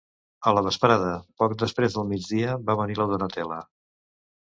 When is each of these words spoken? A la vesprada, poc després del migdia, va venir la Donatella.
A 0.51 0.51
la 0.57 0.61
vesprada, 0.67 1.09
poc 1.41 1.53
després 1.63 1.97
del 1.97 2.07
migdia, 2.13 2.55
va 2.71 2.77
venir 2.81 2.97
la 3.01 3.07
Donatella. 3.13 3.59